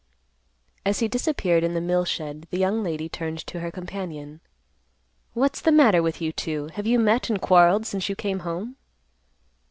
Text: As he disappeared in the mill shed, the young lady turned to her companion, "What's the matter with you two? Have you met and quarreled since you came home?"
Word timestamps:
As 0.83 0.97
he 0.97 1.07
disappeared 1.07 1.63
in 1.63 1.75
the 1.75 1.79
mill 1.79 2.05
shed, 2.05 2.47
the 2.49 2.57
young 2.57 2.81
lady 2.81 3.07
turned 3.07 3.37
to 3.45 3.59
her 3.59 3.69
companion, 3.69 4.39
"What's 5.35 5.61
the 5.61 5.71
matter 5.71 6.01
with 6.01 6.19
you 6.19 6.31
two? 6.31 6.69
Have 6.73 6.87
you 6.87 6.97
met 6.97 7.29
and 7.29 7.39
quarreled 7.39 7.85
since 7.85 8.09
you 8.09 8.15
came 8.15 8.39
home?" 8.39 8.77